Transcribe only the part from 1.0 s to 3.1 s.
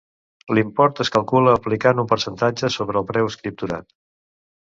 es calcula aplicant un percentatge sobre el